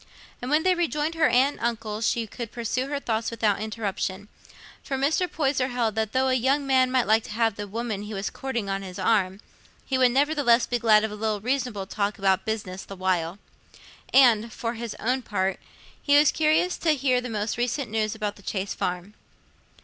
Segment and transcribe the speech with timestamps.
[0.41, 4.29] And when they rejoined her aunt and uncle, she could pursue her thoughts without interruption,
[4.81, 5.31] for Mr.
[5.31, 8.31] Poyser held that though a young man might like to have the woman he was
[8.31, 9.41] courting on his arm,
[9.85, 13.37] he would nevertheless be glad of a little reasonable talk about business the while;
[14.11, 15.59] and, for his own part,
[16.01, 19.13] he was curious to hear the most recent news about the Chase Farm.